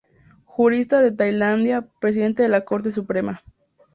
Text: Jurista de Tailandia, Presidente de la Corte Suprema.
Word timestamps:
Jurista 0.45 0.99
de 1.03 1.11
Tailandia, 1.11 1.87
Presidente 1.99 2.41
de 2.41 2.49
la 2.49 2.65
Corte 2.65 2.89
Suprema. 2.89 3.43